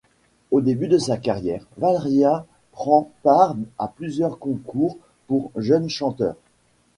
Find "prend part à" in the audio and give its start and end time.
2.71-3.87